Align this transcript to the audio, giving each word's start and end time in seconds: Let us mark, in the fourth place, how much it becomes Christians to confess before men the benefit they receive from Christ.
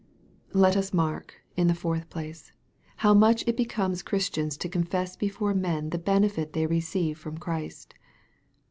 Let 0.53 0.75
us 0.75 0.95
mark, 0.95 1.43
in 1.55 1.67
the 1.67 1.75
fourth 1.75 2.09
place, 2.09 2.51
how 2.95 3.13
much 3.13 3.43
it 3.45 3.55
becomes 3.55 4.01
Christians 4.01 4.57
to 4.57 4.67
confess 4.67 5.15
before 5.15 5.53
men 5.53 5.91
the 5.91 5.99
benefit 5.99 6.53
they 6.53 6.65
receive 6.65 7.19
from 7.19 7.37
Christ. 7.37 7.93